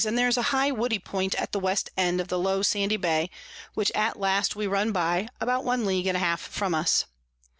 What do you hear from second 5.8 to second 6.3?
League and a